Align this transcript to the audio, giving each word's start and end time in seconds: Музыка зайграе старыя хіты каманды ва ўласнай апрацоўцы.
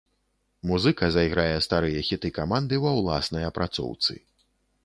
Музыка 0.69 1.09
зайграе 1.15 1.59
старыя 1.67 2.01
хіты 2.09 2.33
каманды 2.39 2.75
ва 2.87 2.97
ўласнай 2.99 3.49
апрацоўцы. 3.51 4.19